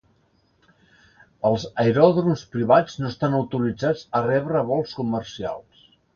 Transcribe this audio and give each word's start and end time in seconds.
Els 1.49 1.65
aeròdroms 1.83 2.45
privats 2.57 2.97
no 3.03 3.11
estan 3.11 3.37
autoritzats 3.41 4.03
a 4.21 4.25
rebre 4.27 4.67
vols 4.73 4.99
comercials. 5.03 5.87